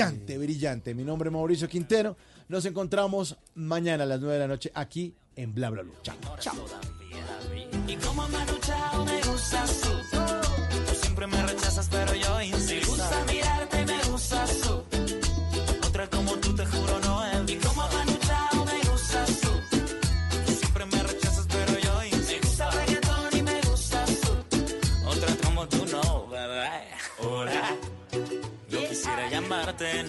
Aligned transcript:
brillante, 0.00 0.38
brillante. 0.38 0.94
Mi 0.94 1.04
nombre 1.04 1.28
es 1.28 1.32
Mauricio 1.32 1.68
Quintero. 1.68 2.16
Nos 2.48 2.64
encontramos 2.64 3.36
mañana 3.54 4.04
a 4.04 4.06
las 4.06 4.20
9 4.20 4.34
de 4.34 4.40
la 4.40 4.48
noche 4.48 4.72
aquí 4.74 5.14
en 5.36 5.54
Bla 5.54 5.70
Bla 5.70 5.82
Blue. 5.82 5.92
Chao, 6.02 6.16
chao. 6.38 6.54
Y 7.86 7.96
como 7.96 8.26
me 8.28 8.46
luchado, 8.46 9.04
me 9.04 9.20
gustas 9.22 9.80
tú. 9.82 9.88
Tú 10.88 10.94
siempre 11.02 11.26
me 11.26 11.46
rechazas, 11.46 11.88
pero 11.90 12.14
yo 12.14 12.40
insisto. 12.40 12.72
Me 12.72 13.02
gusta 13.02 13.24
mirarte, 13.26 13.86
me 13.86 14.10
gustas 14.10 14.60
tú. 14.62 14.99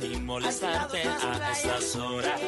Ni 0.02 0.20
molestarte 0.22 1.02
a 1.04 1.52
estas 1.52 1.96
horas. 1.96 2.42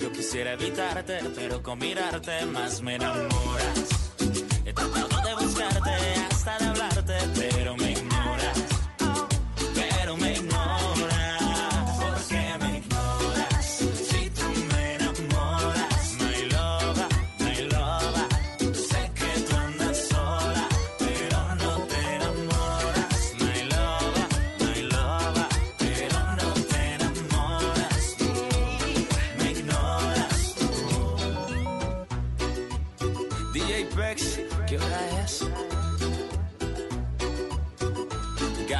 Yo 0.00 0.12
quisiera 0.12 0.52
evitarte, 0.52 1.18
pero 1.34 1.62
con 1.62 1.78
mirarte 1.78 2.46
más 2.46 2.82
me 2.82 2.96
enamoras. 2.96 4.12
He 4.64 4.72
tratado 4.72 5.22
de 5.22 5.34
buscarte 5.44 5.90
hasta 6.30 6.58
de 6.58 6.64
hablarte, 6.66 7.14
pero 7.34 7.76
me 7.76 7.87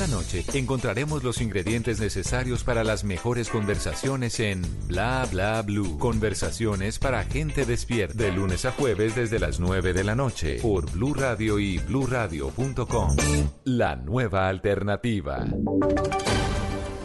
Cada 0.00 0.12
noche 0.12 0.46
encontraremos 0.54 1.22
los 1.22 1.42
ingredientes 1.42 2.00
necesarios 2.00 2.64
para 2.64 2.84
las 2.84 3.04
mejores 3.04 3.50
conversaciones 3.50 4.40
en 4.40 4.62
Bla 4.88 5.28
Bla 5.30 5.60
Blue. 5.60 5.98
Conversaciones 5.98 6.98
para 6.98 7.22
gente 7.24 7.66
despierta. 7.66 8.14
De 8.14 8.32
lunes 8.32 8.64
a 8.64 8.72
jueves 8.72 9.14
desde 9.14 9.38
las 9.38 9.60
9 9.60 9.92
de 9.92 10.02
la 10.02 10.14
noche 10.14 10.58
por 10.62 10.90
Blue 10.90 11.12
Radio 11.12 11.58
y 11.58 11.76
bluradio.com. 11.80 13.16
La 13.64 13.94
nueva 13.94 14.48
alternativa. 14.48 15.44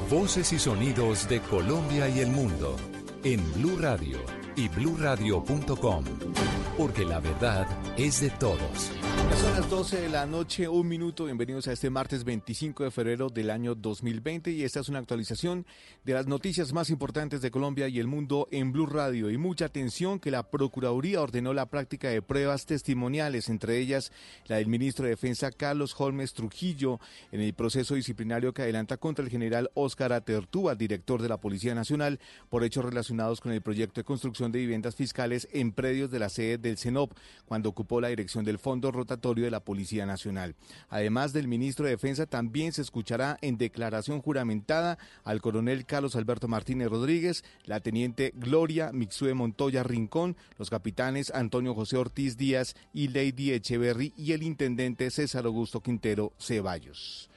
Voces 0.09 0.53
y 0.53 0.59
sonidos 0.59 1.27
de 1.27 1.41
Colombia 1.41 2.07
y 2.07 2.21
el 2.21 2.29
mundo 2.29 2.77
en 3.25 3.43
Blue 3.55 3.77
Radio 3.77 4.19
y 4.55 4.69
bluradio.com. 4.69 6.05
Porque 6.77 7.05
la 7.05 7.21
verdad 7.21 7.65
es 7.97 8.19
de 8.19 8.29
todos. 8.31 8.91
Son 9.39 9.51
las 9.53 9.69
12 9.69 10.01
de 10.01 10.09
la 10.09 10.25
noche, 10.25 10.67
un 10.67 10.87
minuto. 10.87 11.25
Bienvenidos 11.25 11.67
a 11.67 11.73
este 11.73 11.89
martes 11.89 12.23
25 12.23 12.83
de 12.83 12.91
febrero 12.91 13.29
del 13.29 13.49
año 13.49 13.75
2020 13.75 14.51
y 14.51 14.63
esta 14.63 14.79
es 14.81 14.89
una 14.89 14.99
actualización 14.99 15.65
de 16.03 16.13
las 16.13 16.27
noticias 16.27 16.73
más 16.73 16.89
importantes 16.89 17.41
de 17.41 17.51
Colombia 17.51 17.87
y 17.87 17.99
el 17.99 18.07
mundo 18.07 18.47
en 18.51 18.71
Blue 18.71 18.85
Radio. 18.85 19.29
Y 19.29 19.37
mucha 19.37 19.65
atención 19.65 20.19
que 20.19 20.31
la 20.31 20.49
Procuraduría 20.49 21.21
ordenó 21.21 21.53
la 21.53 21.65
práctica 21.65 22.09
de 22.09 22.21
pruebas 22.21 22.65
testimoniales, 22.65 23.49
entre 23.49 23.77
ellas 23.77 24.11
la 24.47 24.57
del 24.57 24.67
ministro 24.67 25.05
de 25.05 25.11
Defensa 25.11 25.51
Carlos 25.51 25.95
Holmes 25.97 26.33
Trujillo, 26.33 26.99
en 27.31 27.41
el 27.41 27.53
proceso 27.53 27.95
disciplinario 27.95 28.53
que 28.53 28.63
adelanta 28.63 28.97
contra 28.97 29.23
el 29.23 29.31
general 29.31 29.69
Óscar 29.73 30.13
Atertúa, 30.13 30.75
director 30.75 31.21
de 31.21 31.29
la 31.29 31.37
Policía 31.37 31.75
Nacional, 31.75 32.19
por 32.49 32.63
hechos 32.63 32.85
relacionados 32.85 33.41
con 33.41 33.51
el 33.51 33.61
proyecto 33.61 34.01
de 34.01 34.05
construcción 34.05 34.51
de 34.51 34.59
viviendas 34.59 34.95
fiscales 34.95 35.47
en 35.51 35.71
predios 35.71 36.11
de 36.11 36.19
la 36.19 36.29
sede 36.29 36.57
del 36.69 36.77
CENOP, 36.77 37.13
cuando 37.45 37.69
ocupó 37.69 38.01
la 38.01 38.09
dirección 38.09 38.43
del 38.43 38.59
Fondo 38.59 38.91
Rotatorio 38.91 39.45
de 39.45 39.51
la 39.51 39.63
Policía 39.63 40.05
Nacional. 40.05 40.55
Además 40.89 41.33
del 41.33 41.47
ministro 41.47 41.85
de 41.85 41.91
Defensa, 41.91 42.25
también 42.25 42.73
se 42.73 42.81
escuchará 42.81 43.37
en 43.41 43.57
declaración 43.57 44.21
juramentada 44.21 44.97
al 45.23 45.41
coronel 45.41 45.85
Carlos 45.85 46.15
Alberto 46.15 46.47
Martínez 46.47 46.89
Rodríguez, 46.89 47.43
la 47.65 47.79
teniente 47.79 48.33
Gloria 48.35 48.91
Mixue 48.91 49.33
Montoya 49.33 49.83
Rincón, 49.83 50.35
los 50.57 50.69
capitanes 50.69 51.31
Antonio 51.31 51.73
José 51.73 51.97
Ortiz 51.97 52.37
Díaz 52.37 52.75
y 52.93 53.09
Lady 53.09 53.51
Echeverry 53.51 54.13
y 54.17 54.31
el 54.33 54.43
intendente 54.43 55.11
César 55.11 55.45
Augusto 55.45 55.81
Quintero 55.81 56.33
Ceballos. 56.39 57.29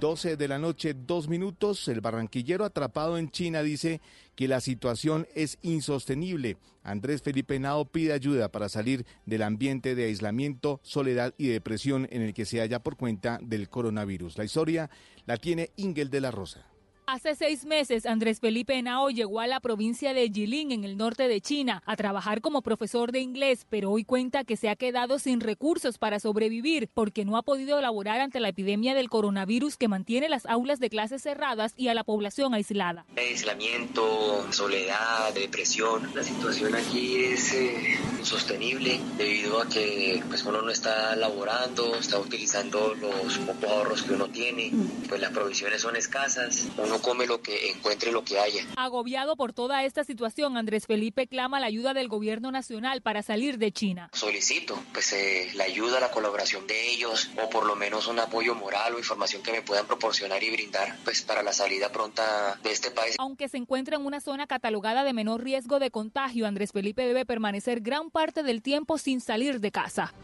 12 0.00 0.36
de 0.36 0.48
la 0.48 0.58
noche, 0.58 0.94
dos 0.94 1.28
minutos. 1.28 1.86
El 1.86 2.00
barranquillero 2.00 2.64
atrapado 2.64 3.18
en 3.18 3.30
China 3.30 3.62
dice 3.62 4.00
que 4.34 4.48
la 4.48 4.60
situación 4.60 5.28
es 5.34 5.58
insostenible. 5.62 6.56
Andrés 6.82 7.22
Felipe 7.22 7.58
Nao 7.60 7.84
pide 7.84 8.12
ayuda 8.12 8.50
para 8.50 8.68
salir 8.68 9.06
del 9.26 9.42
ambiente 9.42 9.94
de 9.94 10.06
aislamiento, 10.06 10.80
soledad 10.82 11.34
y 11.38 11.46
depresión 11.46 12.08
en 12.10 12.22
el 12.22 12.34
que 12.34 12.46
se 12.46 12.58
halla 12.58 12.82
por 12.82 12.96
cuenta 12.96 13.38
del 13.42 13.68
coronavirus. 13.68 14.38
La 14.38 14.44
historia 14.44 14.90
la 15.26 15.36
tiene 15.36 15.70
Ingel 15.76 16.10
de 16.10 16.20
la 16.20 16.32
Rosa. 16.32 16.71
Hace 17.12 17.34
seis 17.34 17.66
meses, 17.66 18.06
Andrés 18.06 18.40
Felipe 18.40 18.72
Henao 18.72 19.10
llegó 19.10 19.40
a 19.40 19.46
la 19.46 19.60
provincia 19.60 20.14
de 20.14 20.30
Jilin, 20.30 20.72
en 20.72 20.84
el 20.84 20.96
norte 20.96 21.28
de 21.28 21.42
China, 21.42 21.82
a 21.84 21.94
trabajar 21.94 22.40
como 22.40 22.62
profesor 22.62 23.12
de 23.12 23.20
inglés, 23.20 23.66
pero 23.68 23.90
hoy 23.90 24.02
cuenta 24.02 24.44
que 24.44 24.56
se 24.56 24.70
ha 24.70 24.76
quedado 24.76 25.18
sin 25.18 25.40
recursos 25.40 25.98
para 25.98 26.20
sobrevivir 26.20 26.88
porque 26.94 27.26
no 27.26 27.36
ha 27.36 27.42
podido 27.42 27.78
laborar 27.82 28.22
ante 28.22 28.40
la 28.40 28.48
epidemia 28.48 28.94
del 28.94 29.10
coronavirus 29.10 29.76
que 29.76 29.88
mantiene 29.88 30.30
las 30.30 30.46
aulas 30.46 30.80
de 30.80 30.88
clases 30.88 31.20
cerradas 31.20 31.74
y 31.76 31.88
a 31.88 31.94
la 31.94 32.02
población 32.02 32.54
aislada. 32.54 33.04
Aislamiento, 33.14 34.50
soledad, 34.50 35.34
depresión. 35.34 36.10
La 36.14 36.22
situación 36.22 36.74
aquí 36.74 37.16
es 37.16 37.52
eh, 37.52 37.98
insostenible 38.20 38.98
debido 39.18 39.60
a 39.60 39.68
que 39.68 40.22
pues, 40.28 40.42
uno 40.44 40.62
no 40.62 40.70
está 40.70 41.14
laborando, 41.16 41.94
está 41.94 42.18
utilizando 42.18 42.94
los 42.94 43.36
pocos 43.36 43.70
ahorros 43.70 44.02
que 44.02 44.14
uno 44.14 44.28
tiene, 44.28 44.72
pues 45.10 45.20
las 45.20 45.32
provisiones 45.32 45.82
son 45.82 45.94
escasas. 45.96 46.68
Uno 46.78 47.01
come 47.02 47.26
lo 47.26 47.42
que 47.42 47.70
encuentre, 47.70 48.12
lo 48.12 48.24
que 48.24 48.38
haya. 48.38 48.64
Agobiado 48.76 49.36
por 49.36 49.52
toda 49.52 49.84
esta 49.84 50.04
situación, 50.04 50.56
Andrés 50.56 50.86
Felipe 50.86 51.26
clama 51.26 51.60
la 51.60 51.66
ayuda 51.66 51.92
del 51.92 52.08
gobierno 52.08 52.50
nacional 52.50 53.02
para 53.02 53.22
salir 53.22 53.58
de 53.58 53.72
China. 53.72 54.08
Solicito 54.12 54.78
pues 54.92 55.12
eh, 55.12 55.50
la 55.54 55.64
ayuda, 55.64 56.00
la 56.00 56.10
colaboración 56.10 56.66
de 56.66 56.92
ellos 56.92 57.30
o 57.42 57.50
por 57.50 57.66
lo 57.66 57.76
menos 57.76 58.06
un 58.06 58.18
apoyo 58.18 58.54
moral 58.54 58.94
o 58.94 58.98
información 58.98 59.42
que 59.42 59.52
me 59.52 59.62
puedan 59.62 59.86
proporcionar 59.86 60.42
y 60.42 60.50
brindar 60.50 60.96
pues 61.04 61.22
para 61.22 61.42
la 61.42 61.52
salida 61.52 61.90
pronta 61.90 62.58
de 62.62 62.70
este 62.70 62.90
país. 62.90 63.16
Aunque 63.18 63.48
se 63.48 63.58
encuentra 63.58 63.96
en 63.96 64.06
una 64.06 64.20
zona 64.20 64.46
catalogada 64.46 65.04
de 65.04 65.12
menor 65.12 65.42
riesgo 65.42 65.78
de 65.78 65.90
contagio, 65.90 66.46
Andrés 66.46 66.72
Felipe 66.72 67.06
debe 67.06 67.26
permanecer 67.26 67.80
gran 67.80 68.10
parte 68.10 68.42
del 68.42 68.62
tiempo 68.62 68.98
sin 68.98 69.20
salir 69.20 69.60
de 69.60 69.70
casa. 69.70 70.14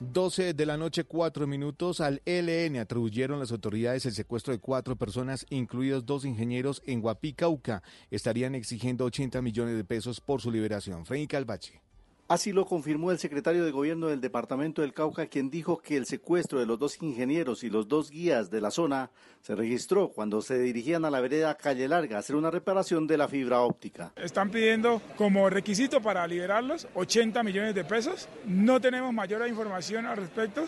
12 0.00 0.52
de 0.52 0.66
la 0.66 0.76
noche, 0.76 1.04
4 1.04 1.46
minutos. 1.46 2.00
Al 2.00 2.20
ELN 2.26 2.78
atribuyeron 2.78 3.38
las 3.38 3.52
autoridades 3.52 4.04
el 4.04 4.12
secuestro 4.12 4.52
de 4.52 4.58
cuatro 4.58 4.96
personas, 4.96 5.46
incluidos 5.48 6.04
dos 6.04 6.24
ingenieros 6.24 6.82
en 6.86 7.00
Guapí, 7.00 7.32
Cauca. 7.32 7.82
Estarían 8.10 8.54
exigiendo 8.54 9.04
80 9.06 9.40
millones 9.40 9.76
de 9.76 9.84
pesos 9.84 10.20
por 10.20 10.42
su 10.42 10.50
liberación. 10.50 11.06
Freddy 11.06 11.26
Calvache. 11.26 11.85
Así 12.28 12.50
lo 12.50 12.66
confirmó 12.66 13.12
el 13.12 13.20
secretario 13.20 13.64
de 13.64 13.70
Gobierno 13.70 14.08
del 14.08 14.20
Departamento 14.20 14.82
del 14.82 14.92
Cauca, 14.92 15.28
quien 15.28 15.48
dijo 15.48 15.78
que 15.78 15.96
el 15.96 16.06
secuestro 16.06 16.58
de 16.58 16.66
los 16.66 16.76
dos 16.76 17.00
ingenieros 17.00 17.62
y 17.62 17.70
los 17.70 17.86
dos 17.86 18.10
guías 18.10 18.50
de 18.50 18.60
la 18.60 18.72
zona 18.72 19.12
se 19.42 19.54
registró 19.54 20.08
cuando 20.08 20.42
se 20.42 20.58
dirigían 20.58 21.04
a 21.04 21.10
la 21.10 21.20
vereda 21.20 21.56
Calle 21.56 21.86
Larga 21.86 22.16
a 22.16 22.18
hacer 22.18 22.34
una 22.34 22.50
reparación 22.50 23.06
de 23.06 23.16
la 23.16 23.28
fibra 23.28 23.60
óptica. 23.60 24.12
Están 24.16 24.50
pidiendo 24.50 25.00
como 25.16 25.48
requisito 25.48 26.02
para 26.02 26.26
liberarlos 26.26 26.88
80 26.94 27.44
millones 27.44 27.76
de 27.76 27.84
pesos. 27.84 28.28
No 28.44 28.80
tenemos 28.80 29.14
mayor 29.14 29.46
información 29.46 30.04
al 30.04 30.16
respecto. 30.16 30.66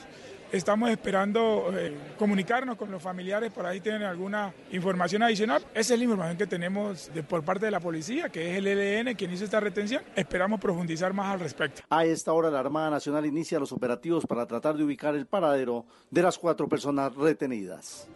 Estamos 0.50 0.88
esperando 0.88 1.70
eh, 1.76 1.94
comunicarnos 2.18 2.76
con 2.76 2.90
los 2.90 3.02
familiares, 3.02 3.52
por 3.52 3.66
ahí 3.66 3.80
tienen 3.80 4.02
alguna 4.02 4.54
información 4.72 5.22
adicional. 5.22 5.62
Esa 5.74 5.92
es 5.92 5.98
la 5.98 6.04
información 6.04 6.38
que 6.38 6.46
tenemos 6.46 7.10
por 7.28 7.44
parte 7.44 7.66
de 7.66 7.70
la 7.70 7.80
policía, 7.80 8.30
que 8.30 8.52
es 8.52 8.56
el 8.56 8.66
ELN 8.66 9.14
quien 9.14 9.30
hizo 9.30 9.44
esta 9.44 9.60
retención. 9.60 10.02
Esperamos 10.16 10.58
profundizar 10.58 11.12
más 11.12 11.34
al 11.34 11.40
respecto. 11.40 11.82
A 11.90 12.06
esta 12.06 12.32
hora 12.32 12.50
la 12.50 12.60
Armada 12.60 12.88
Nacional 12.88 13.26
inicia 13.26 13.58
los 13.58 13.72
operativos 13.72 14.24
para 14.26 14.46
tratar 14.46 14.76
de 14.76 14.84
ubicar 14.84 15.14
el 15.14 15.26
paradero 15.26 15.84
de 16.10 16.22
las 16.22 16.38
cuatro 16.38 16.66
personas 16.66 17.14
retenidas. 17.14 18.08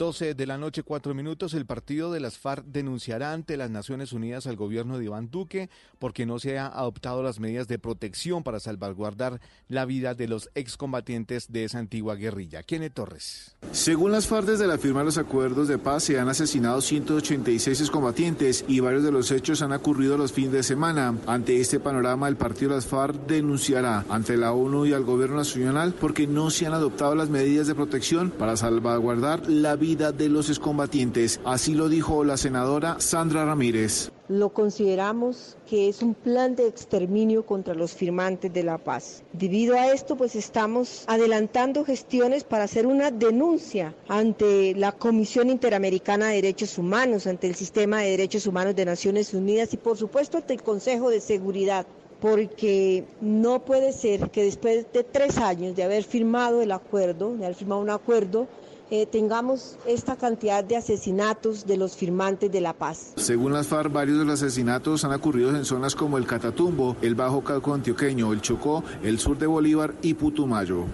12 0.00 0.32
de 0.32 0.46
la 0.46 0.56
noche, 0.56 0.82
cuatro 0.82 1.12
minutos, 1.12 1.52
el 1.52 1.66
partido 1.66 2.10
de 2.10 2.20
las 2.20 2.38
FARC 2.38 2.64
denunciará 2.64 3.34
ante 3.34 3.58
las 3.58 3.68
Naciones 3.68 4.14
Unidas 4.14 4.46
al 4.46 4.56
gobierno 4.56 4.96
de 4.96 5.04
Iván 5.04 5.30
Duque 5.30 5.68
porque 5.98 6.24
no 6.24 6.38
se 6.38 6.58
han 6.58 6.72
adoptado 6.72 7.22
las 7.22 7.38
medidas 7.38 7.68
de 7.68 7.78
protección 7.78 8.42
para 8.42 8.60
salvaguardar 8.60 9.42
la 9.68 9.84
vida 9.84 10.14
de 10.14 10.26
los 10.26 10.48
excombatientes 10.54 11.52
de 11.52 11.64
esa 11.64 11.80
antigua 11.80 12.14
guerrilla. 12.14 12.62
Kenneth 12.62 12.94
Torres. 12.94 13.56
Según 13.72 14.12
las 14.12 14.26
FARC, 14.26 14.46
desde 14.46 14.66
la 14.66 14.78
firma 14.78 15.00
de 15.00 15.04
los 15.04 15.18
acuerdos 15.18 15.68
de 15.68 15.76
paz 15.76 16.04
se 16.04 16.18
han 16.18 16.30
asesinado 16.30 16.80
186 16.80 17.78
excombatientes 17.78 18.64
y 18.66 18.80
varios 18.80 19.02
de 19.02 19.12
los 19.12 19.30
hechos 19.30 19.60
han 19.60 19.72
ocurrido 19.72 20.16
los 20.16 20.32
fines 20.32 20.52
de 20.52 20.62
semana. 20.62 21.14
Ante 21.26 21.60
este 21.60 21.78
panorama, 21.78 22.26
el 22.26 22.36
partido 22.36 22.70
de 22.70 22.76
las 22.76 22.86
FARC 22.86 23.26
denunciará 23.26 24.06
ante 24.08 24.38
la 24.38 24.52
ONU 24.52 24.86
y 24.86 24.94
al 24.94 25.04
gobierno 25.04 25.36
nacional 25.36 25.92
porque 25.92 26.26
no 26.26 26.48
se 26.48 26.66
han 26.66 26.72
adoptado 26.72 27.14
las 27.14 27.28
medidas 27.28 27.66
de 27.66 27.74
protección 27.74 28.30
para 28.30 28.56
salvaguardar 28.56 29.46
la 29.46 29.76
vida 29.76 29.89
de 29.96 30.28
los 30.28 30.48
excombatientes. 30.48 31.40
Así 31.44 31.74
lo 31.74 31.88
dijo 31.88 32.22
la 32.22 32.36
senadora 32.36 33.00
Sandra 33.00 33.44
Ramírez. 33.44 34.12
Lo 34.28 34.50
consideramos 34.50 35.56
que 35.68 35.88
es 35.88 36.02
un 36.02 36.14
plan 36.14 36.54
de 36.54 36.68
exterminio 36.68 37.44
contra 37.44 37.74
los 37.74 37.92
firmantes 37.92 38.52
de 38.52 38.62
la 38.62 38.78
paz. 38.78 39.24
Debido 39.32 39.74
a 39.74 39.92
esto, 39.92 40.16
pues 40.16 40.36
estamos 40.36 41.02
adelantando 41.08 41.84
gestiones 41.84 42.44
para 42.44 42.64
hacer 42.64 42.86
una 42.86 43.10
denuncia 43.10 43.92
ante 44.06 44.74
la 44.76 44.92
Comisión 44.92 45.50
Interamericana 45.50 46.28
de 46.28 46.36
Derechos 46.36 46.78
Humanos, 46.78 47.26
ante 47.26 47.48
el 47.48 47.56
Sistema 47.56 48.02
de 48.02 48.10
Derechos 48.10 48.46
Humanos 48.46 48.76
de 48.76 48.84
Naciones 48.84 49.34
Unidas 49.34 49.74
y 49.74 49.76
por 49.76 49.96
supuesto 49.96 50.38
ante 50.38 50.54
el 50.54 50.62
Consejo 50.62 51.10
de 51.10 51.20
Seguridad 51.20 51.84
porque 52.20 53.04
no 53.22 53.64
puede 53.64 53.92
ser 53.92 54.30
que 54.30 54.44
después 54.44 54.86
de 54.92 55.04
tres 55.04 55.38
años 55.38 55.74
de 55.74 55.82
haber 55.82 56.04
firmado 56.04 56.60
el 56.60 56.70
acuerdo, 56.70 57.34
de 57.34 57.46
haber 57.46 57.56
firmado 57.56 57.80
un 57.80 57.88
acuerdo, 57.88 58.46
eh, 58.90 59.06
tengamos 59.06 59.76
esta 59.86 60.16
cantidad 60.16 60.64
de 60.64 60.76
asesinatos 60.76 61.66
de 61.66 61.76
los 61.76 61.96
firmantes 61.96 62.50
de 62.50 62.60
la 62.60 62.72
paz. 62.74 63.12
Según 63.16 63.52
las 63.52 63.68
FARC, 63.68 63.92
varios 63.92 64.18
de 64.18 64.24
los 64.24 64.42
asesinatos 64.42 65.04
han 65.04 65.12
ocurrido 65.12 65.50
en 65.54 65.64
zonas 65.64 65.94
como 65.94 66.18
el 66.18 66.26
Catatumbo, 66.26 66.96
el 67.02 67.14
Bajo 67.14 67.42
Calco 67.42 67.74
Antioqueño, 67.74 68.32
el 68.32 68.40
Chocó, 68.40 68.84
el 69.02 69.18
sur 69.18 69.38
de 69.38 69.46
Bolívar 69.46 69.94
y 70.02 70.14
Putumayo. 70.14 70.86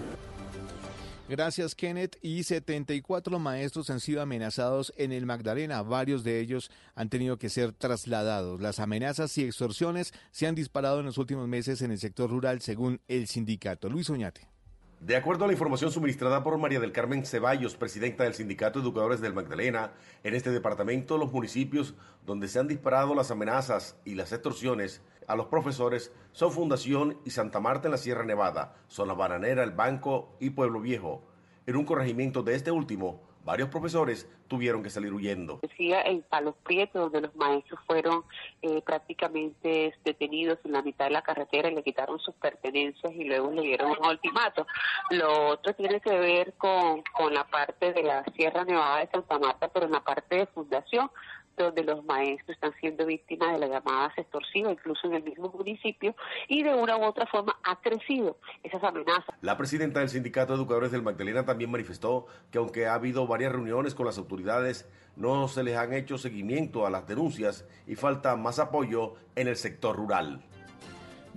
Gracias, 1.29 1.75
Kenneth. 1.75 2.17
Y 2.23 2.45
74 2.45 3.39
maestros 3.41 3.91
han 3.91 3.99
sido 3.99 4.23
amenazados 4.23 4.93
en 4.97 5.11
el 5.11 5.27
Magdalena. 5.27 5.83
Varios 5.83 6.23
de 6.23 6.39
ellos 6.39 6.71
han 6.95 7.09
tenido 7.09 7.37
que 7.37 7.49
ser 7.49 7.73
trasladados. 7.73 8.61
Las 8.61 8.79
amenazas 8.79 9.37
y 9.39 9.45
extorsiones 9.45 10.13
se 10.31 10.47
han 10.47 10.55
disparado 10.55 11.01
en 11.01 11.07
los 11.07 11.19
últimos 11.19 11.49
meses 11.49 11.83
en 11.83 11.91
el 11.91 11.99
sector 11.99 12.31
rural, 12.31 12.61
según 12.61 13.01
el 13.09 13.27
sindicato. 13.27 13.89
Luis 13.89 14.09
Oñate. 14.09 14.56
De 15.01 15.15
acuerdo 15.15 15.45
a 15.45 15.47
la 15.47 15.53
información 15.53 15.93
suministrada 15.93 16.43
por 16.43 16.57
María 16.57 16.81
del 16.81 16.91
Carmen 16.91 17.27
Ceballos, 17.27 17.77
presidenta 17.77 18.25
del 18.25 18.33
Sindicato 18.33 18.79
de 18.79 18.87
Educadores 18.87 19.21
del 19.21 19.35
Magdalena, 19.35 19.93
en 20.25 20.35
este 20.35 20.51
departamento 20.51 21.19
los 21.19 21.31
municipios 21.31 21.95
donde 22.25 22.49
se 22.49 22.59
han 22.59 22.67
disparado 22.67 23.15
las 23.15 23.31
amenazas 23.31 24.01
y 24.07 24.15
las 24.15 24.33
extorsiones 24.33 25.03
a 25.29 25.37
los 25.37 25.47
profesores 25.47 26.13
son 26.33 26.51
Fundación 26.51 27.19
y 27.27 27.31
Santa 27.31 27.61
Marta 27.61 27.89
en 27.89 27.93
la 27.93 27.99
Sierra 27.99 28.25
Nevada, 28.25 28.75
Zona 28.89 29.13
Bananera, 29.13 29.63
El 29.65 29.73
Banco 29.73 30.35
y 30.41 30.51
Pueblo 30.51 30.81
Viejo. 30.81 31.27
En 31.67 31.77
un 31.77 31.85
corregimiento 31.85 32.43
de 32.43 32.55
este 32.55 32.71
último, 32.71 33.26
varios 33.47 33.69
profesores 33.69 34.29
tuvieron 34.49 34.83
que 34.83 34.91
salir 34.91 35.15
huyendo. 35.15 35.61
Decía 35.63 36.03
en 36.03 36.23
Palos 36.23 36.57
Prietos, 36.65 37.01
donde 37.01 37.23
los 37.23 37.37
maestros 37.37 37.81
fueron 37.87 38.25
eh, 38.61 38.83
prácticamente 38.83 39.95
detenidos 40.05 40.59
en 40.65 40.73
la 40.73 40.83
mitad 40.83 41.07
de 41.07 41.13
la 41.13 41.23
carretera 41.23 41.71
y 41.71 41.75
le 41.75 41.83
quitaron 41.85 42.19
sus 42.19 42.35
pertenencias 42.35 43.13
y 43.15 43.25
luego 43.25 43.53
le 43.53 43.63
dieron 43.63 43.93
un 43.93 44.05
ultimato. 44.05 44.67
Lo 45.11 45.49
otro 45.51 45.73
tiene 45.75 46.01
que 46.01 46.19
ver 46.19 46.55
con, 46.59 47.03
con 47.17 47.33
la 47.33 47.45
parte 47.45 47.93
de 47.93 48.03
la 48.03 48.25
Sierra 48.37 48.65
Nevada 48.65 48.99
de 48.99 49.11
Santa 49.11 49.39
Marta, 49.39 49.69
pero 49.69 49.87
en 49.87 49.93
la 49.93 50.01
parte 50.01 50.37
de 50.37 50.47
fundación, 50.47 51.09
donde 51.57 51.85
los 51.85 52.05
maestros 52.05 52.51
están 52.51 52.73
siendo 52.81 53.07
víctimas 53.07 53.53
de 53.53 53.59
las 53.59 53.71
llamadas 53.71 54.17
extorsivas, 54.17 54.73
incluso 54.73 55.07
en 55.07 55.15
el 55.15 55.23
mismo 55.23 55.51
municipio, 55.51 56.15
y 56.49 56.63
de 56.63 56.75
una 56.75 56.97
u 56.97 57.05
otra 57.05 57.27
forma 57.27 57.59
ha 57.63 57.81
crecido 57.81 58.39
esas 58.63 58.83
amenazas. 58.83 59.35
La 59.41 59.57
presidenta 59.57 60.01
del 60.01 60.09
Sindicato 60.09 60.53
de 60.53 60.59
Educadores 60.59 60.93
del 60.93 61.03
Magdalena 61.03 61.45
también 61.45 61.71
manifestó 61.71 62.27
que 62.51 62.59
aunque 62.59 62.87
ha 62.87 62.95
habido 62.95 63.27
varias 63.27 63.53
reuniones 63.53 63.95
con 63.95 64.07
las 64.07 64.19
autoridades, 64.19 64.89
no 65.17 65.49
se 65.49 65.63
les 65.63 65.77
han 65.77 65.93
hecho 65.93 66.19
seguimiento 66.19 66.87
a 66.87 66.91
las 66.91 67.07
denuncias 67.07 67.67
y 67.87 67.95
falta 67.95 68.37
más 68.37 68.59
apoyo 68.59 69.15
en 69.35 69.49
el 69.49 69.57
sector 69.57 69.97
rural. 69.97 70.43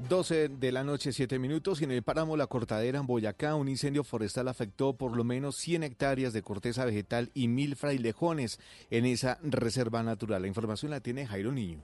12 0.07 0.49
de 0.49 0.71
la 0.71 0.83
noche, 0.83 1.11
7 1.11 1.39
minutos, 1.39 1.81
y 1.81 1.83
en 1.83 1.91
el 1.91 2.03
páramo 2.03 2.37
La 2.37 2.47
Cortadera, 2.47 2.99
en 2.99 3.07
Boyacá, 3.07 3.55
un 3.55 3.67
incendio 3.67 4.03
forestal 4.03 4.47
afectó 4.47 4.93
por 4.93 5.15
lo 5.15 5.23
menos 5.23 5.57
100 5.57 5.83
hectáreas 5.83 6.31
de 6.31 6.41
corteza 6.41 6.85
vegetal 6.85 7.31
y 7.33 7.47
mil 7.47 7.75
frailejones 7.75 8.59
en 8.89 9.05
esa 9.05 9.39
reserva 9.43 10.01
natural. 10.03 10.43
La 10.43 10.47
información 10.47 10.91
la 10.91 11.01
tiene 11.01 11.27
Jairo 11.27 11.51
Niño. 11.51 11.83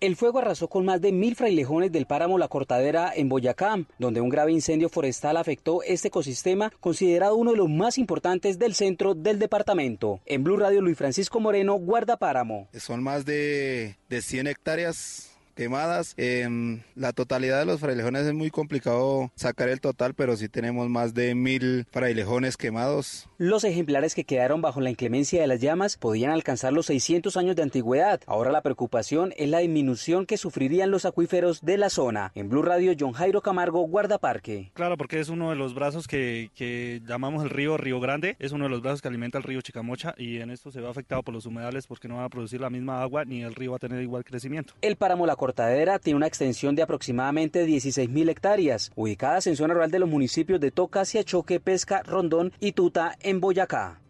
El 0.00 0.16
fuego 0.16 0.40
arrasó 0.40 0.66
con 0.66 0.84
más 0.84 1.00
de 1.00 1.12
mil 1.12 1.36
frailejones 1.36 1.92
del 1.92 2.06
páramo 2.06 2.36
La 2.36 2.48
Cortadera 2.48 3.12
en 3.14 3.28
Boyacá, 3.28 3.84
donde 3.98 4.20
un 4.20 4.30
grave 4.30 4.50
incendio 4.50 4.88
forestal 4.88 5.36
afectó 5.36 5.82
este 5.84 6.08
ecosistema, 6.08 6.72
considerado 6.80 7.36
uno 7.36 7.52
de 7.52 7.56
los 7.56 7.68
más 7.68 7.98
importantes 7.98 8.58
del 8.58 8.74
centro 8.74 9.14
del 9.14 9.38
departamento. 9.38 10.20
En 10.26 10.42
Blue 10.42 10.56
Radio, 10.56 10.80
Luis 10.80 10.98
Francisco 10.98 11.38
Moreno, 11.38 11.74
guarda 11.74 12.16
páramo. 12.16 12.68
Son 12.74 13.00
más 13.00 13.24
de, 13.24 13.96
de 14.08 14.22
100 14.22 14.48
hectáreas 14.48 15.31
quemadas. 15.52 16.14
En 16.16 16.84
la 16.94 17.12
totalidad 17.12 17.58
de 17.58 17.66
los 17.66 17.80
frailejones 17.80 18.26
es 18.26 18.34
muy 18.34 18.50
complicado 18.50 19.30
sacar 19.34 19.68
el 19.68 19.80
total, 19.80 20.14
pero 20.14 20.36
sí 20.36 20.48
tenemos 20.48 20.88
más 20.88 21.14
de 21.14 21.34
mil 21.34 21.86
frailejones 21.90 22.56
quemados. 22.56 23.28
Los 23.38 23.64
ejemplares 23.64 24.14
que 24.14 24.24
quedaron 24.24 24.62
bajo 24.62 24.80
la 24.80 24.90
inclemencia 24.90 25.40
de 25.40 25.46
las 25.46 25.60
llamas 25.60 25.96
podían 25.96 26.32
alcanzar 26.32 26.72
los 26.72 26.86
600 26.86 27.36
años 27.36 27.56
de 27.56 27.62
antigüedad. 27.62 28.20
Ahora 28.26 28.52
la 28.52 28.62
preocupación 28.62 29.32
es 29.36 29.48
la 29.48 29.58
disminución 29.58 30.26
que 30.26 30.36
sufrirían 30.36 30.90
los 30.90 31.04
acuíferos 31.04 31.60
de 31.62 31.78
la 31.78 31.90
zona. 31.90 32.32
En 32.34 32.48
Blue 32.48 32.62
Radio, 32.62 32.92
John 32.98 33.12
Jairo 33.12 33.42
Camargo, 33.42 33.80
guardaparque. 33.80 34.70
Claro, 34.74 34.96
porque 34.96 35.20
es 35.20 35.28
uno 35.28 35.50
de 35.50 35.56
los 35.56 35.74
brazos 35.74 36.06
que, 36.06 36.50
que 36.54 37.02
llamamos 37.06 37.42
el 37.42 37.50
río 37.50 37.76
Río 37.76 38.00
Grande, 38.00 38.36
es 38.38 38.52
uno 38.52 38.64
de 38.64 38.70
los 38.70 38.82
brazos 38.82 39.02
que 39.02 39.08
alimenta 39.08 39.38
el 39.38 39.44
río 39.44 39.60
Chicamocha 39.60 40.14
y 40.16 40.38
en 40.38 40.50
esto 40.50 40.70
se 40.70 40.80
ve 40.80 40.88
afectado 40.88 41.22
por 41.22 41.34
los 41.34 41.46
humedales 41.46 41.86
porque 41.86 42.08
no 42.08 42.16
va 42.16 42.24
a 42.24 42.28
producir 42.28 42.60
la 42.60 42.70
misma 42.70 43.02
agua 43.02 43.24
ni 43.24 43.42
el 43.42 43.54
río 43.54 43.72
va 43.72 43.76
a 43.76 43.80
tener 43.80 44.02
igual 44.02 44.24
crecimiento. 44.24 44.74
El 44.80 44.96
páramo 44.96 45.26
La 45.26 45.36
Cortadera 45.52 45.98
tiene 45.98 46.16
una 46.16 46.26
extensión 46.26 46.74
de 46.74 46.80
aproximadamente 46.80 47.66
16.000 47.66 48.30
hectáreas, 48.30 48.90
ubicadas 48.96 49.46
en 49.46 49.54
zona 49.54 49.74
rural 49.74 49.90
de 49.90 49.98
los 49.98 50.08
municipios 50.08 50.58
de 50.60 50.70
Toca, 50.70 51.04
Siachoque, 51.04 51.60
Pesca, 51.60 52.02
Rondón 52.02 52.54
y 52.58 52.72
Tuta, 52.72 53.18
en 53.20 53.38
Boyacá. 53.38 54.00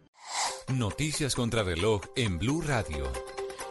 Noticias 0.73 1.35
contra 1.35 1.63
reloj 1.63 2.01
en 2.15 2.39
Blue 2.39 2.61
Radio. 2.61 3.11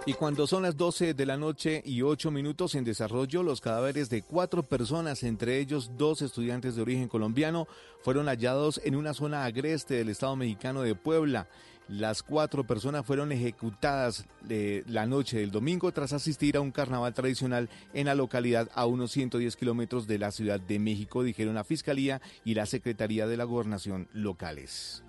Y 0.05 0.13
cuando 0.13 0.47
son 0.47 0.65
las 0.65 0.77
12 0.77 1.15
de 1.15 1.25
la 1.25 1.39
noche 1.39 1.81
y 1.87 2.03
8 2.03 2.31
minutos 2.31 2.75
en 2.75 2.85
desarrollo, 2.85 3.43
los 3.43 3.63
cadáveres 3.63 4.11
de 4.11 4.21
cuatro 4.21 4.63
personas, 4.63 5.23
entre 5.23 5.59
ellos 5.59 5.93
dos 5.97 6.21
estudiantes 6.21 6.76
de 6.76 6.83
origen 6.83 7.09
colombiano, 7.09 7.67
fueron 8.02 8.26
hallados 8.26 8.83
en 8.85 8.97
una 8.97 9.14
zona 9.14 9.47
agreste 9.47 9.95
del 9.95 10.11
Estado 10.11 10.37
mexicano 10.37 10.83
de 10.83 10.95
Puebla. 10.95 11.49
Las 11.92 12.22
cuatro 12.22 12.64
personas 12.64 13.04
fueron 13.04 13.32
ejecutadas 13.32 14.25
de 14.40 14.82
la 14.87 15.04
noche 15.04 15.40
del 15.40 15.50
domingo 15.50 15.92
tras 15.92 16.14
asistir 16.14 16.56
a 16.56 16.62
un 16.62 16.70
carnaval 16.70 17.12
tradicional 17.12 17.68
en 17.92 18.06
la 18.06 18.14
localidad 18.14 18.70
a 18.75 18.87
unos 18.87 19.11
110 19.11 19.56
kilómetros 19.56 20.06
de 20.06 20.18
la 20.18 20.30
Ciudad 20.30 20.58
de 20.58 20.78
México, 20.78 21.22
dijeron 21.22 21.54
la 21.54 21.64
Fiscalía 21.64 22.22
y 22.46 22.54
la 22.54 22.64
Secretaría 22.64 23.26
de 23.26 23.37
la 23.37 23.44
Gobernación 23.44 24.08
locales. 24.14 25.04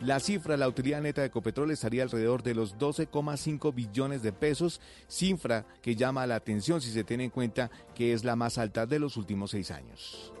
La 0.00 0.18
cifra 0.18 0.54
de 0.54 0.58
la 0.58 0.68
utilidad 0.68 1.02
neta 1.02 1.20
de 1.20 1.26
Ecopetrol 1.26 1.70
estaría 1.70 2.02
alrededor 2.02 2.42
de 2.42 2.54
los 2.54 2.78
12,5 2.78 3.74
billones 3.74 4.22
de 4.22 4.32
pesos, 4.32 4.80
cifra 5.08 5.66
que 5.82 5.96
llama 5.96 6.26
la 6.26 6.36
atención 6.36 6.80
si 6.80 6.92
se 6.92 7.04
tiene 7.04 7.24
en 7.24 7.30
cuenta 7.30 7.70
que 7.94 8.14
es 8.14 8.24
la 8.24 8.36
más 8.36 8.56
alta 8.56 8.86
de 8.86 8.98
los 8.98 9.18
últimos 9.18 9.50
seis 9.50 9.70
años. 9.70 10.32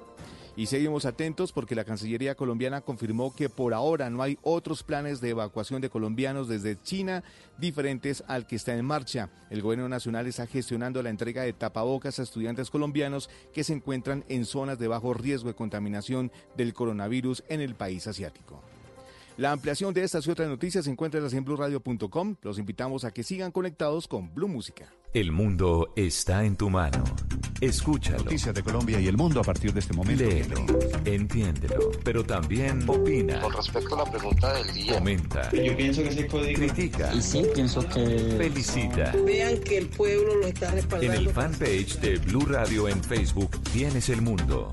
Y 0.58 0.66
seguimos 0.66 1.04
atentos 1.04 1.52
porque 1.52 1.74
la 1.74 1.84
Cancillería 1.84 2.34
colombiana 2.34 2.80
confirmó 2.80 3.34
que 3.34 3.50
por 3.50 3.74
ahora 3.74 4.08
no 4.08 4.22
hay 4.22 4.38
otros 4.40 4.82
planes 4.82 5.20
de 5.20 5.28
evacuación 5.28 5.82
de 5.82 5.90
colombianos 5.90 6.48
desde 6.48 6.80
China 6.80 7.22
diferentes 7.58 8.24
al 8.26 8.46
que 8.46 8.56
está 8.56 8.74
en 8.74 8.86
marcha. 8.86 9.28
El 9.50 9.60
gobierno 9.60 9.86
nacional 9.90 10.26
está 10.26 10.46
gestionando 10.46 11.02
la 11.02 11.10
entrega 11.10 11.42
de 11.42 11.52
tapabocas 11.52 12.18
a 12.18 12.22
estudiantes 12.22 12.70
colombianos 12.70 13.28
que 13.52 13.64
se 13.64 13.74
encuentran 13.74 14.24
en 14.30 14.46
zonas 14.46 14.78
de 14.78 14.88
bajo 14.88 15.12
riesgo 15.12 15.48
de 15.48 15.54
contaminación 15.54 16.32
del 16.56 16.72
coronavirus 16.72 17.44
en 17.50 17.60
el 17.60 17.74
país 17.74 18.06
asiático. 18.06 18.62
La 19.36 19.52
ampliación 19.52 19.92
de 19.92 20.02
estas 20.02 20.26
y 20.26 20.30
otras 20.30 20.48
noticias 20.48 20.86
se 20.86 20.90
encuentra 20.90 21.20
en 21.20 21.44
blueradio.com. 21.44 22.36
Los 22.40 22.58
invitamos 22.58 23.04
a 23.04 23.10
que 23.10 23.22
sigan 23.22 23.52
conectados 23.52 24.08
con 24.08 24.34
Blue 24.34 24.48
Música. 24.48 24.90
El 25.12 25.30
mundo 25.30 25.92
está 25.94 26.44
en 26.44 26.56
tu 26.56 26.70
mano. 26.70 27.04
Escúchalo. 27.60 28.24
Noticias 28.24 28.54
de 28.54 28.62
Colombia 28.62 28.98
y 28.98 29.08
el 29.08 29.16
mundo 29.16 29.40
a 29.40 29.42
partir 29.42 29.74
de 29.74 29.80
este 29.80 29.92
momento. 29.92 30.24
Léelo, 30.24 30.64
entiéndelo, 31.04 31.90
pero 32.02 32.24
también 32.24 32.88
opina. 32.88 33.40
Con 33.40 33.52
respecto 33.52 33.94
a 33.94 34.04
la 34.04 34.10
pregunta 34.10 34.54
del 34.54 34.72
día. 34.72 34.94
Comenta. 34.94 35.50
Yo 35.52 35.76
pienso 35.76 36.02
que 36.02 36.12
se 36.12 36.24
puede. 36.24 36.54
Critica. 36.54 37.12
Y 37.14 37.20
sí, 37.20 37.46
pienso 37.54 37.86
que. 37.88 38.36
Felicita. 38.38 39.12
Vean 39.24 39.58
que 39.60 39.78
el 39.78 39.88
pueblo 39.88 40.36
lo 40.36 40.46
está 40.46 40.70
respaldando. 40.70 41.12
En 41.12 41.26
el 41.26 41.30
fanpage 41.30 41.98
de 42.00 42.18
Blue 42.18 42.46
Radio 42.46 42.88
en 42.88 43.02
Facebook 43.02 43.50
tienes 43.72 44.08
el 44.08 44.22
mundo. 44.22 44.72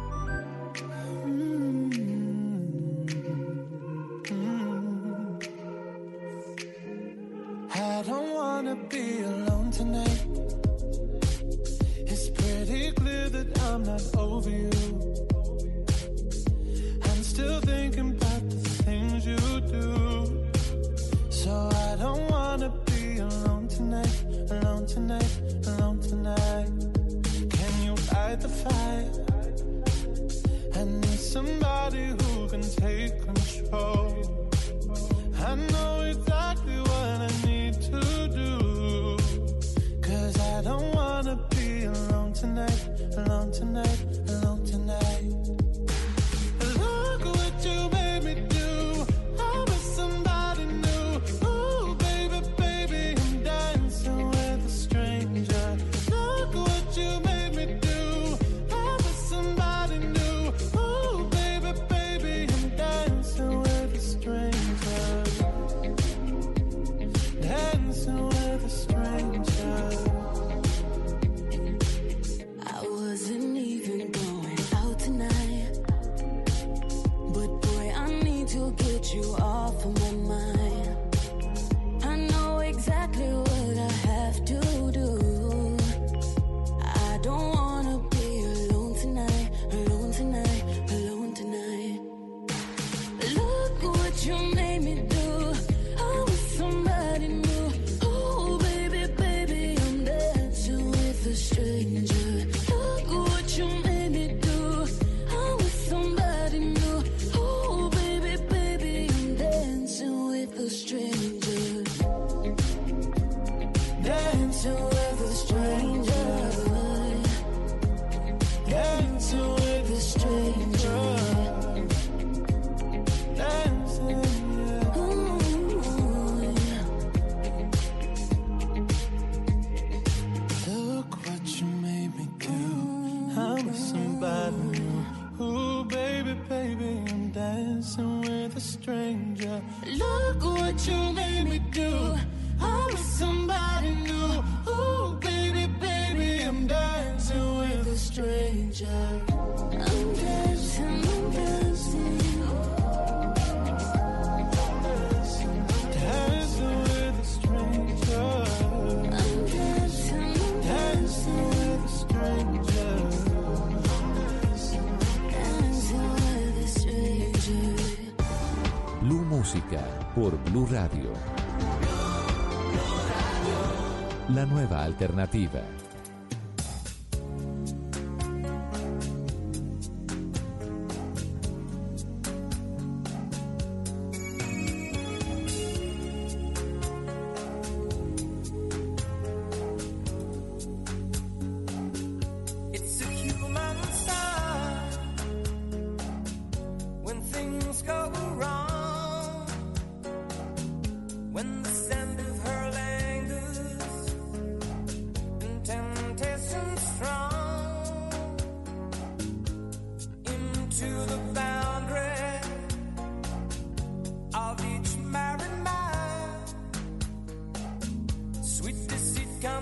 Alternativa. 175.01 175.80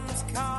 comes, 0.08 0.24
comes. 0.34 0.59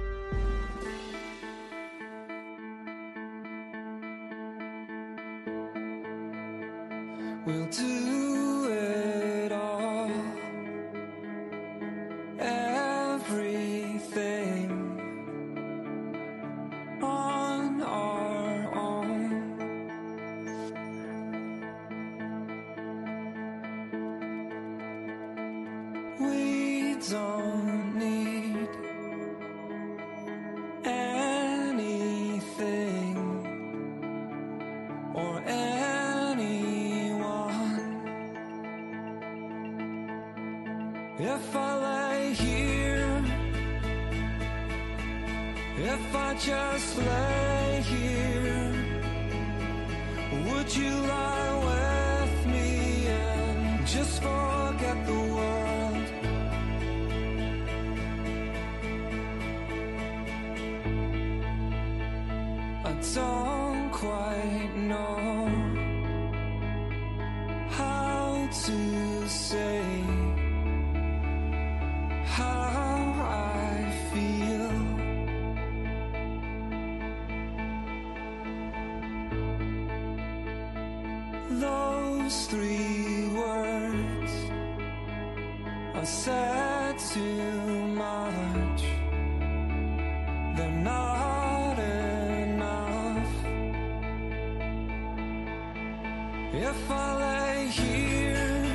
If 96.53 96.91
I 96.91 97.15
lay 97.15 97.67
here, 97.67 98.65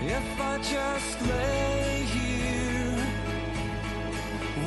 if 0.00 0.40
I 0.40 0.56
just 0.62 1.20
lay 1.28 2.06
here, 2.16 2.96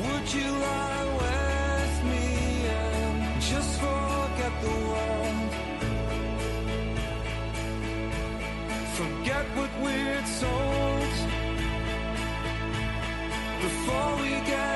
would 0.00 0.32
you 0.32 0.48
lie 0.48 1.06
with 1.22 2.04
me 2.12 2.66
and 2.68 3.42
just 3.42 3.80
forget 3.80 4.52
the 4.62 4.76
world? 4.90 5.50
Forget 8.94 9.46
what 9.56 9.70
we're 9.82 10.24
told 10.38 11.14
before 13.60 14.16
we 14.22 14.30
get 14.46 14.69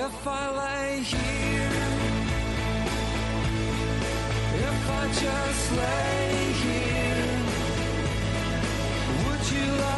If 0.00 0.28
I 0.28 0.44
lay 0.56 1.00
here, 1.00 1.82
if 4.68 4.90
I 4.90 5.06
just 5.24 5.72
lay 5.72 6.52
here, 6.62 7.38
would 9.24 9.44
you 9.50 9.97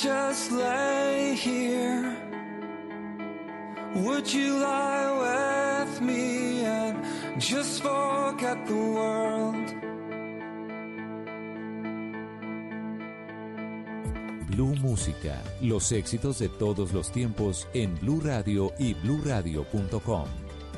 just 0.00 0.52
lay 0.52 1.34
here, 1.34 2.16
would 3.96 4.32
you 4.32 4.58
lie 4.58 5.86
with 5.86 6.00
me 6.00 6.64
and 6.64 7.02
just 7.40 7.82
forget 7.82 8.64
the 8.66 8.74
world? 8.74 9.74
Blue 14.50 14.74
Música. 14.76 15.42
Los 15.60 15.90
éxitos 15.90 16.38
de 16.38 16.48
todos 16.48 16.92
los 16.92 17.10
tiempos 17.10 17.66
en 17.74 17.96
Blue 17.96 18.20
Radio 18.20 18.72
y 18.78 18.94
bluradio.com. 18.94 20.26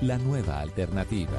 La 0.00 0.16
nueva 0.18 0.60
alternativa. 0.60 1.38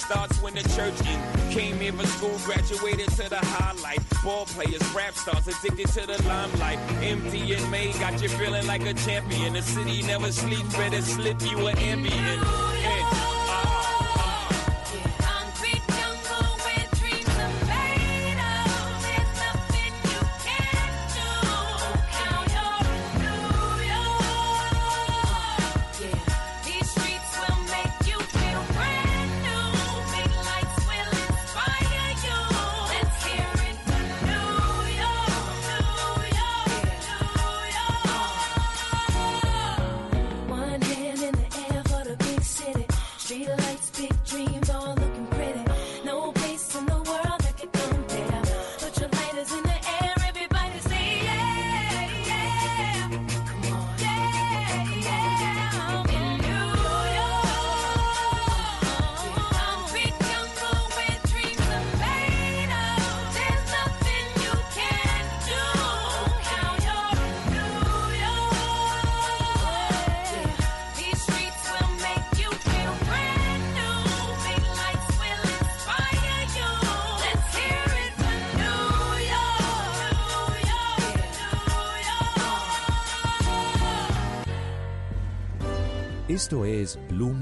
starts 0.00 0.40
when 0.42 0.54
the 0.54 0.62
church 0.74 0.98
in. 1.06 1.50
Came 1.50 1.78
here 1.78 1.92
for 1.92 2.06
school, 2.06 2.38
graduated 2.44 3.08
to 3.10 3.28
the 3.28 3.38
highlight. 3.38 4.00
Ball 4.24 4.46
players, 4.46 4.82
rap 4.94 5.14
stars, 5.14 5.46
addicted 5.46 5.88
to 5.88 6.06
the 6.06 6.22
limelight. 6.26 6.78
Empty 7.02 7.54
and 7.54 7.70
May 7.70 7.92
got 7.92 8.20
you 8.22 8.28
feeling 8.28 8.66
like 8.66 8.82
a 8.86 8.94
champion. 8.94 9.52
The 9.52 9.62
city 9.62 10.02
never 10.02 10.32
sleeps, 10.32 10.74
better 10.76 11.02
slip 11.02 11.40
you 11.42 11.66
an 11.66 11.78
ambient. 11.78 13.29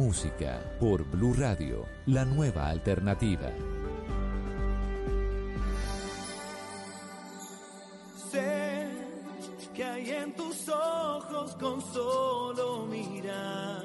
Música 0.08 0.58
por 0.80 1.04
Blue 1.04 1.34
Radio, 1.34 1.84
la 2.06 2.24
nueva 2.24 2.68
alternativa. 2.68 3.50
Sé 8.32 8.88
que 9.74 9.84
hay 9.84 10.10
en 10.12 10.34
tus 10.34 10.66
ojos 10.70 11.54
con 11.56 11.82
solo 11.92 12.86
mirar 12.86 13.84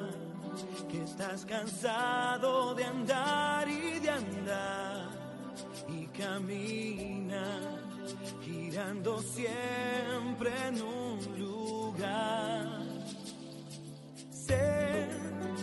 que 0.90 1.04
estás 1.04 1.44
cansado 1.44 2.74
de 2.74 2.86
andar 2.86 3.68
y 3.68 4.00
de 4.00 4.10
andar 4.10 5.10
y 5.90 6.06
camina 6.06 7.60
girando 8.46 9.22
siempre 9.22 10.52
en 10.70 10.82
un 10.82 11.38
lugar. 11.38 12.93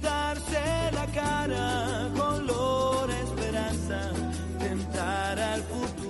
pintarse 0.00 0.90
la 0.92 1.06
cara, 1.06 2.08
color 2.16 3.10
esperanza, 3.10 4.12
tentar 4.58 5.38
al 5.38 5.62
futuro 5.62 6.09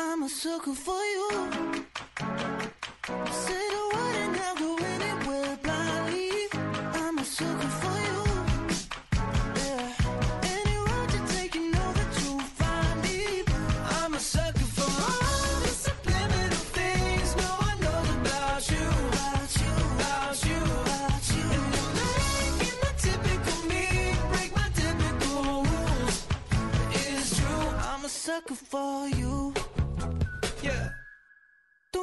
I'm 0.00 0.22
a 0.22 0.28
sucker 0.28 0.74
for 0.74 1.02
you. 1.14 1.28
Say 3.30 3.64
the 3.74 3.82
word 3.94 4.16
and 4.24 4.36
I'll 4.36 4.56
go 4.56 4.76
anywhere 4.76 5.58
blindly. 5.60 6.30
I'm 7.02 7.18
a 7.18 7.24
sucker 7.24 7.72
for 7.80 7.96
you. 8.06 8.22
Yeah. 9.56 9.92
Any 10.54 10.76
road 10.86 11.12
you 11.14 11.22
take, 11.34 11.54
you 11.56 11.72
know 11.72 11.92
that 11.98 12.10
you'll 12.22 12.38
find 12.60 13.02
me. 13.02 13.42
I'm 13.98 14.14
a 14.14 14.20
sucker 14.20 14.68
for 14.76 14.88
all 14.88 15.60
the 15.66 15.74
subliminal 15.86 16.62
things 16.78 17.34
no 17.34 17.50
about 18.20 18.70
you. 18.70 18.86
About 19.10 19.52
you. 19.62 19.74
About 19.98 20.44
you. 20.48 20.60
About 20.86 21.24
you. 21.34 21.48
And 22.66 22.98
typical 22.98 23.60
me 23.68 24.14
break 24.30 24.54
my 24.54 24.68
typical 24.74 25.64
rules. 25.64 26.26
It's 26.92 27.36
true. 27.36 27.68
I'm 27.90 28.04
a 28.04 28.08
sucker 28.08 28.54
for 28.54 29.08
you. 29.08 29.37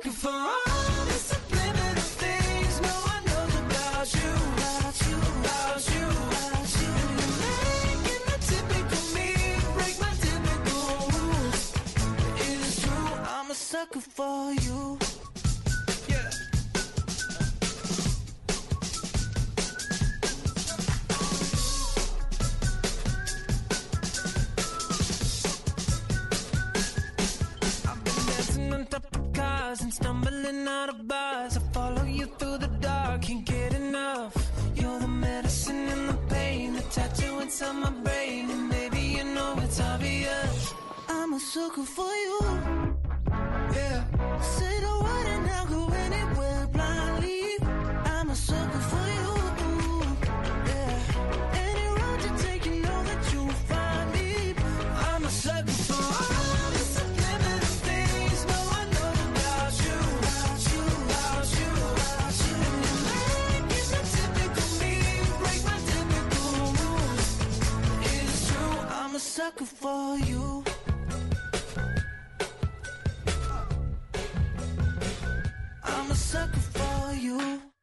looking 0.00 0.12
for 0.12 0.30
all 0.30 1.04
the 1.04 1.12
subliminal 1.12 2.02
things 2.22 2.80
no 2.80 2.94
one 3.12 3.24
knows 3.26 3.54
about 3.60 4.14
you, 4.14 4.30
you're 5.92 6.16
making 7.44 8.22
the 8.30 8.36
typical 8.48 9.02
me 9.14 9.28
break 9.74 10.00
my 10.00 10.12
typical 10.24 10.90
rules. 11.18 11.74
It 12.36 12.60
is 12.66 12.80
true, 12.80 13.08
I'm 13.28 13.50
a 13.50 13.54
sucker 13.54 14.00
for 14.00 14.52
you. 14.54 14.99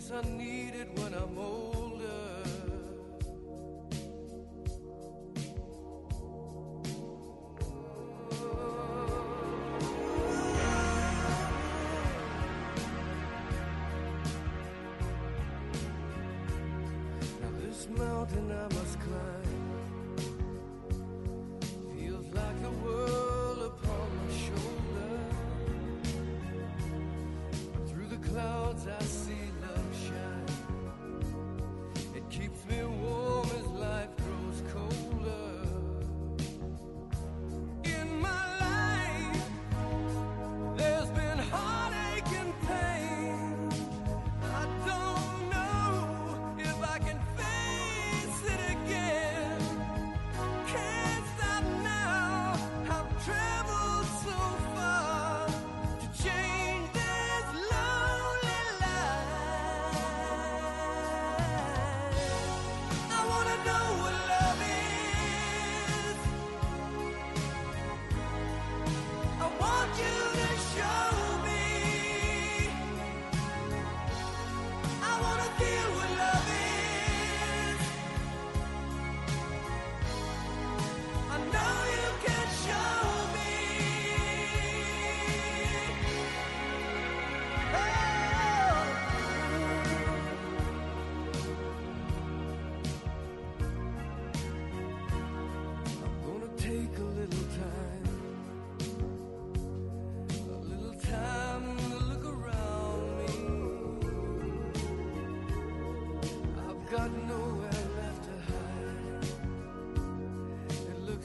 place 0.00 0.22
I 0.24 0.74
it 0.74 0.88
when 0.98 1.14
I'm 1.14 1.38
old. 1.38 1.79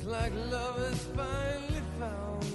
like 0.08 0.34
love 0.52 0.80
is 0.92 1.04
finally 1.16 1.82
found. 2.00 2.55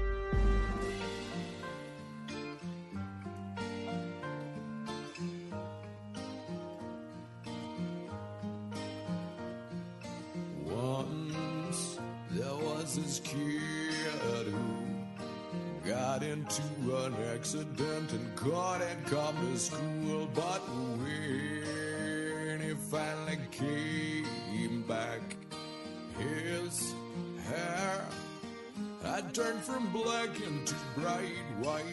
From 29.71 29.87
black 29.87 30.29
into 30.41 30.75
bright 30.95 31.37
white. 31.61 31.85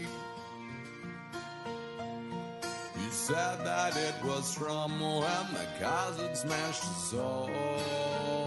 He 2.97 3.11
said 3.11 3.65
that 3.65 3.97
it 3.97 4.15
was 4.25 4.53
from 4.53 5.01
when 5.01 5.23
the 5.55 5.67
had 6.19 6.37
smashed 6.37 7.11
so 7.11 7.49
hard. 7.53 8.38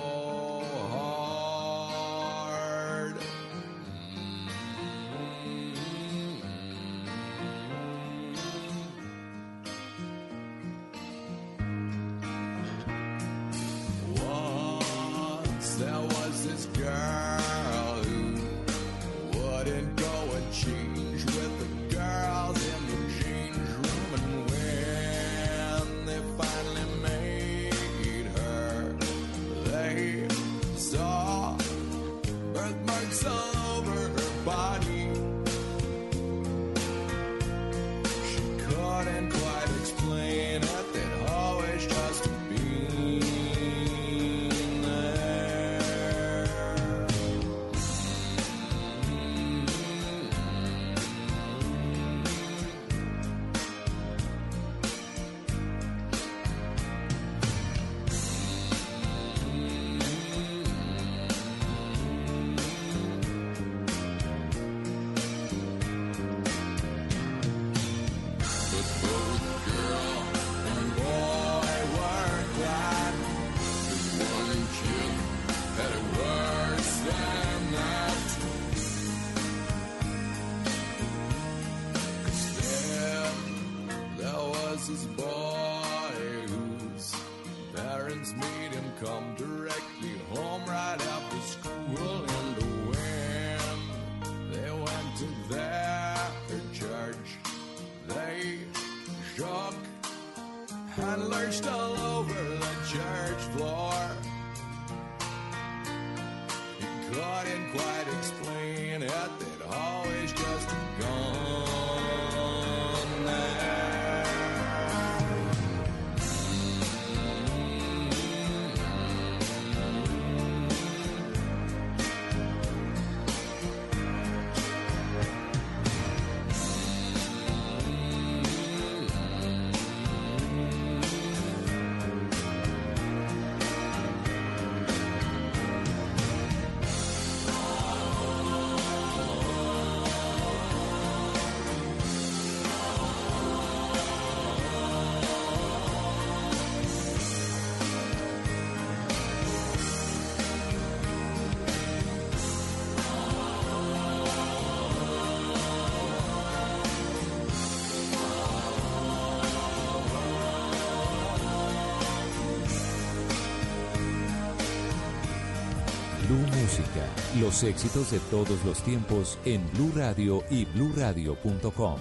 Blue 166.27 166.45
Música. 166.61 167.05
Los 167.39 167.63
éxitos 167.63 168.11
de 168.11 168.19
todos 168.31 168.63
los 168.65 168.81
tiempos 168.83 169.37
en 169.45 169.61
Blue 169.73 169.91
Radio 169.95 170.43
y 170.49 170.65
bluradio.com. 170.65 171.99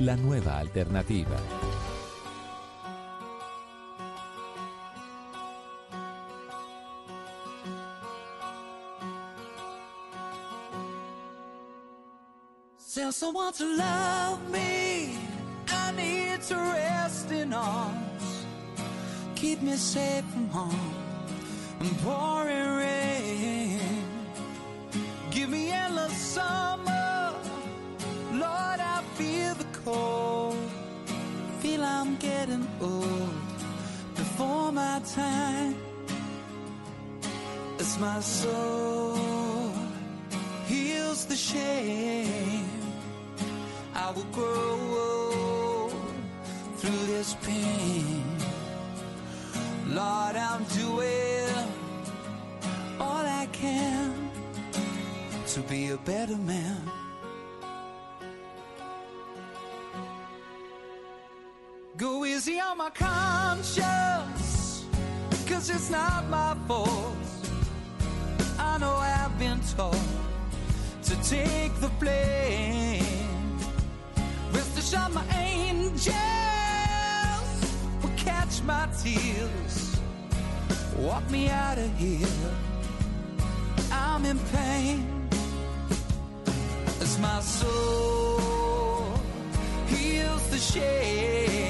La 0.00 0.16
nueva 0.16 0.58
alternativa. 0.58 1.36
Tell 12.94 13.12
someone 13.12 13.52
to 13.52 13.64
love 13.64 14.50
me. 14.50 15.16
I 15.68 15.92
need 15.96 16.42
to 16.48 16.56
rest 16.56 17.30
in 17.30 17.52
arms. 17.52 18.46
Keep 19.36 19.62
me 19.62 19.76
safe 19.76 20.24
from 20.32 20.48
harm 20.48 21.00
getting 32.20 32.68
old 32.80 33.34
before 34.14 34.70
my 34.70 35.00
time. 35.14 35.74
As 37.78 37.98
my 37.98 38.20
soul 38.20 39.72
heals 40.66 41.24
the 41.24 41.36
shame. 41.36 42.68
I 43.94 44.10
will 44.12 44.30
grow 44.32 45.88
through 46.76 47.06
this 47.06 47.34
pain. 47.42 48.24
Lord, 49.88 50.36
I'm 50.36 50.64
doing 50.64 51.68
all 53.00 53.24
I 53.42 53.48
can 53.52 54.30
to 55.48 55.60
be 55.60 55.88
a 55.90 55.96
better 55.96 56.36
man. 56.36 56.99
Easy 62.40 62.58
on 62.58 62.78
my 62.78 62.88
conscience, 62.88 64.86
cause 65.46 65.68
it's 65.68 65.90
not 65.90 66.26
my 66.30 66.56
fault. 66.66 67.14
I 68.58 68.78
know 68.78 68.94
I've 68.94 69.38
been 69.38 69.60
taught 69.76 69.94
to 71.02 71.22
take 71.22 71.74
the 71.80 71.90
blame. 72.00 73.04
Rest 74.52 74.78
assured, 74.78 75.12
my 75.12 75.22
angels 75.36 76.08
catch 78.16 78.62
my 78.62 78.88
tears. 79.02 80.00
Walk 80.96 81.30
me 81.30 81.50
out 81.50 81.76
of 81.76 81.94
here. 81.98 82.26
I'm 83.92 84.24
in 84.24 84.38
pain 84.56 85.28
as 87.02 87.18
my 87.18 87.40
soul 87.40 89.12
heals 89.88 90.48
the 90.48 90.56
shame. 90.56 91.69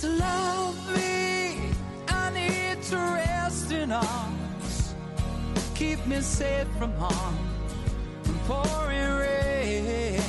To 0.00 0.08
love 0.08 0.96
me. 0.96 1.60
I 2.08 2.30
need 2.30 2.82
to 2.84 2.96
rest 2.96 3.70
in 3.70 3.92
arms. 3.92 4.94
Keep 5.74 6.06
me 6.06 6.20
safe 6.22 6.68
from 6.78 6.92
harm 6.94 7.36
and 8.24 8.40
pouring 8.46 9.10
rain. 9.24 10.22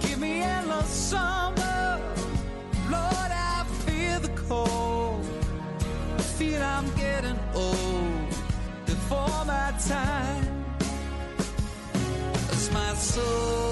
Give 0.00 0.18
me 0.18 0.40
endless 0.40 0.88
summer. 0.88 2.00
Lord, 2.90 3.32
I 3.54 3.64
feel 3.84 4.20
the 4.20 4.32
cold. 4.48 5.26
I 6.16 6.22
feel 6.22 6.62
I'm 6.62 6.88
getting 6.94 7.38
old 7.54 8.30
before 8.86 9.44
my 9.44 9.74
time. 9.86 10.64
As 12.50 12.70
my 12.72 12.94
soul 12.94 13.71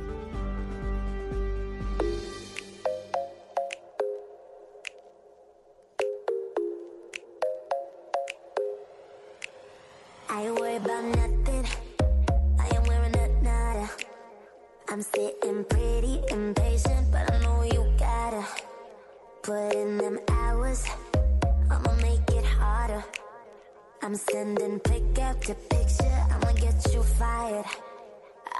I'm 24.11 24.17
sending 24.17 24.77
pick 24.81 25.19
after 25.19 25.53
picture. 25.53 26.19
I'ma 26.31 26.51
get 26.51 26.93
you 26.93 27.01
fired. 27.01 27.63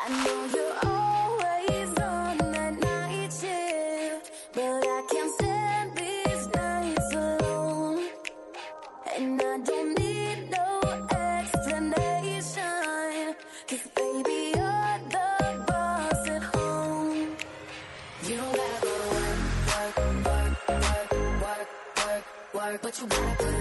I 0.01 0.07
know 0.23 0.45
you're 0.55 0.77
always 0.89 1.89
on 1.99 2.37
the 2.37 2.71
night 2.79 3.33
shift, 3.33 4.31
but 4.53 4.61
I 4.63 5.01
can't 5.11 5.31
stand 5.33 5.97
these 5.97 6.47
nights 6.55 7.13
alone. 7.13 8.07
And 9.17 9.41
I 9.41 9.57
don't 9.57 9.99
need 9.99 10.49
no 10.51 10.79
explanation. 11.19 12.55
Cause 13.67 13.85
baby, 13.93 14.53
you're 14.55 14.99
the 15.11 15.65
boss 15.67 16.29
at 16.29 16.43
home. 16.43 17.35
You 18.23 18.37
don't 18.37 18.55
gotta 18.55 18.79
go 18.83 18.91
to 19.01 19.07
work, 19.11 19.39
work, 19.67 19.97
work, 20.27 20.51
work, 20.71 21.11
work, 21.43 21.67
work, 22.07 22.23
work. 22.53 22.81
But 22.81 23.01
you 23.01 23.07
gotta 23.07 23.35
put 23.35 23.60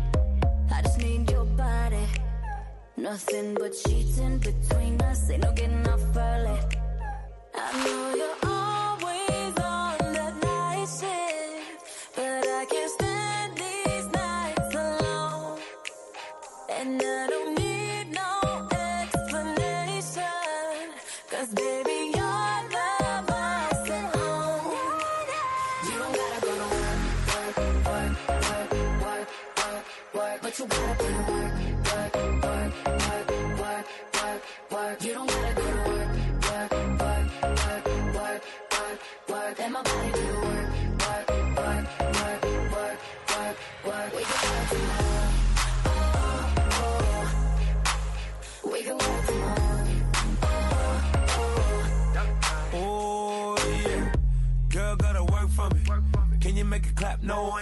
Just 0.83 0.97
need 0.97 1.29
your 1.29 1.45
body. 1.45 2.07
Nothing 2.97 3.53
but 3.53 3.71
cheating 3.85 4.39
between 4.39 4.99
us. 5.01 5.29
Ain't 5.29 5.43
no 5.43 5.51
getting 5.53 5.87
off 5.87 6.01
early. 6.15 6.59
I 7.53 7.85
know 7.85 8.15
you're 8.15 8.50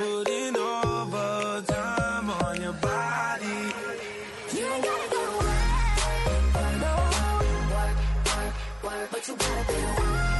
Putting 0.00 0.56
overtime 0.56 2.30
on 2.30 2.58
your 2.58 2.72
body. 2.72 3.46
You 4.50 4.64
ain't 4.64 4.82
gotta 4.82 5.10
go 5.10 5.22
away. 5.40 5.60
No. 6.80 6.94
But 9.12 9.28
you 9.28 9.36
gotta. 9.36 10.39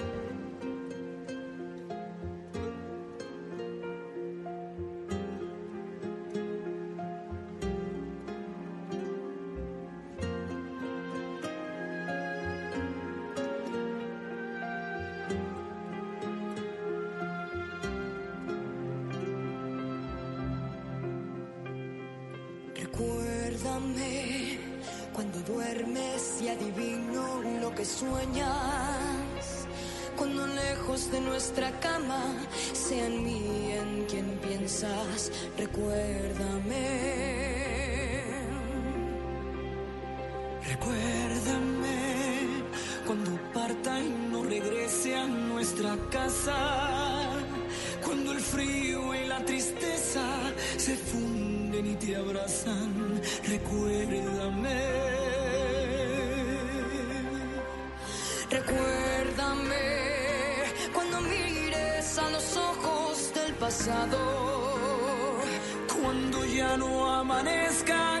Cuando 25.13 25.39
duermes 25.41 26.41
y 26.41 26.49
adivino 26.49 27.41
lo 27.61 27.73
que 27.73 27.85
sueñas. 27.85 29.67
Cuando 30.17 30.45
lejos 30.45 31.09
de 31.11 31.21
nuestra 31.21 31.71
cama, 31.79 32.33
sea 32.73 33.05
en 33.05 33.23
mí 33.23 33.71
en 33.71 34.05
quien 34.07 34.25
piensas, 34.39 35.31
recuérdame. 35.57 37.50
recuérdame. 53.71 54.79
Recuérdame 58.49 59.85
cuando 60.93 61.21
mires 61.21 62.17
a 62.17 62.29
los 62.29 62.57
ojos 62.57 63.33
del 63.33 63.53
pasado, 63.53 64.19
cuando 66.01 66.45
ya 66.45 66.75
no 66.77 67.09
amanezca 67.13 68.20